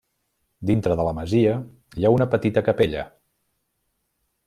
Dintre 0.69 0.97
de 1.01 1.05
la 1.07 1.11
masia 1.19 1.53
hi 2.01 2.07
ha 2.09 2.13
una 2.17 2.29
petita 2.35 2.67
capella. 2.71 3.05